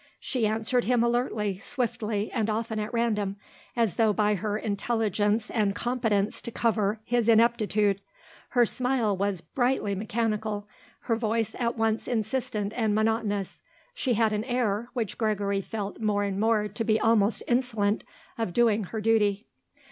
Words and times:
She 0.19 0.47
answered 0.47 0.85
him 0.85 1.03
alertly, 1.03 1.59
swiftly, 1.59 2.31
and 2.31 2.49
often 2.49 2.79
at 2.79 2.91
random, 2.91 3.35
as 3.75 3.97
though 3.97 4.11
by 4.13 4.33
her 4.33 4.57
intelligence 4.57 5.51
and 5.51 5.75
competence 5.75 6.41
to 6.41 6.49
cover 6.49 6.99
his 7.03 7.29
ineptitude. 7.29 8.01
Her 8.49 8.65
smile 8.65 9.15
was 9.15 9.41
brightly 9.41 9.93
mechanical; 9.93 10.67
her 11.01 11.15
voice 11.15 11.55
at 11.59 11.77
once 11.77 12.07
insistent 12.07 12.73
and 12.75 12.95
monotonous. 12.95 13.61
She 13.93 14.15
had 14.15 14.33
an 14.33 14.43
air, 14.45 14.89
which 14.93 15.19
Gregory 15.19 15.61
felt 15.61 15.99
more 16.01 16.23
and 16.23 16.39
more 16.39 16.67
to 16.67 16.83
be 16.83 16.99
almost 16.99 17.43
insolent, 17.47 18.03
of 18.39 18.53
doing 18.53 18.85
her 18.85 19.01
duty. 19.01 19.45